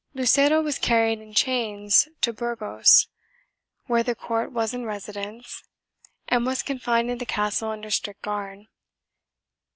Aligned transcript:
Lucero 0.15 0.63
was 0.63 0.79
carried 0.79 1.19
in 1.19 1.31
chains 1.31 2.07
to 2.21 2.33
Burgos, 2.33 3.07
where 3.85 4.01
the 4.01 4.15
court 4.15 4.51
was 4.51 4.73
in 4.73 4.83
residence, 4.83 5.63
and 6.27 6.43
was 6.43 6.63
confined 6.63 7.11
in 7.11 7.19
the 7.19 7.23
castle 7.27 7.69
under 7.69 7.91
strict 7.91 8.23
guard. 8.23 8.61